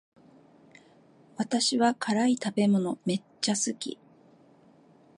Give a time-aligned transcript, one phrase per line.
[1.37, 3.99] 私は辛い食べ物めっちゃ好き